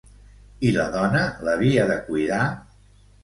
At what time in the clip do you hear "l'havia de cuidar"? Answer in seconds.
1.49-2.43